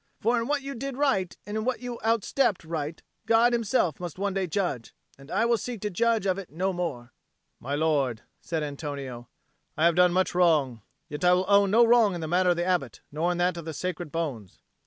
For 0.19 0.39
in 0.41 0.47
what 0.47 0.63
you 0.63 0.73
did 0.73 0.97
right 0.97 1.37
and 1.45 1.55
in 1.55 1.63
what 1.63 1.79
you 1.79 1.99
outstepped 2.03 2.63
right, 2.65 2.99
God 3.27 3.53
Himself 3.53 3.99
must 3.99 4.17
one 4.17 4.33
day 4.33 4.47
judge, 4.47 4.95
and 5.15 5.29
I 5.29 5.45
will 5.45 5.59
seek 5.59 5.79
to 5.81 5.91
judge 5.91 6.25
of 6.25 6.39
it 6.39 6.49
no 6.49 6.73
more." 6.73 7.13
"My 7.59 7.75
lord," 7.75 8.23
said 8.41 8.63
Antonio, 8.63 9.27
"I 9.77 9.85
have 9.85 9.93
done 9.93 10.11
much 10.11 10.33
wrong. 10.33 10.81
Yet 11.07 11.23
I 11.23 11.33
will 11.33 11.45
own 11.47 11.69
no 11.69 11.85
wrong 11.85 12.15
in 12.15 12.21
the 12.21 12.27
matter 12.27 12.49
of 12.49 12.55
the 12.55 12.65
Abbot 12.65 13.01
nor 13.11 13.31
in 13.31 13.37
that 13.37 13.57
of 13.57 13.65
the 13.65 13.75
Sacred 13.75 14.11
Bones." 14.11 14.57